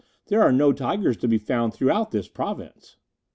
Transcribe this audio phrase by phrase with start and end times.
[0.29, 2.97] there are no tigers to be found throughout this Province.